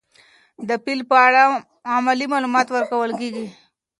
[0.67, 1.43] د فیل په اړه
[2.09, 3.47] علمي معلومات ورکول کېږي.